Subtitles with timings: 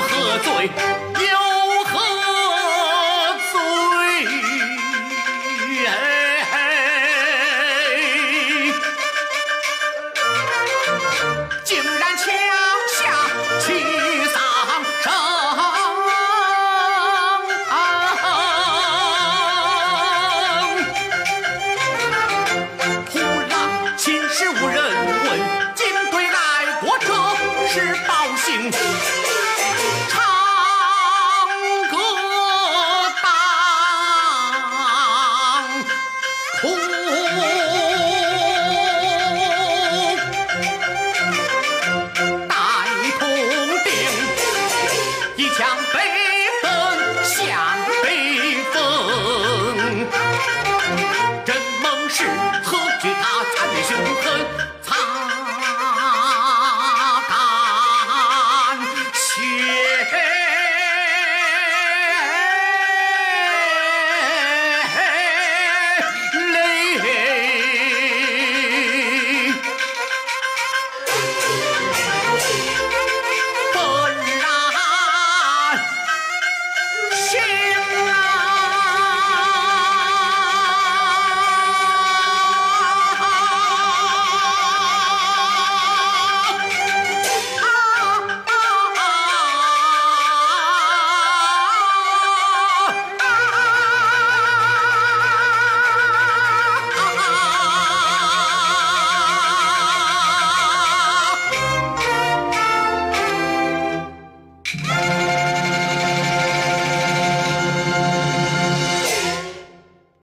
[0.00, 1.49] 喝醉有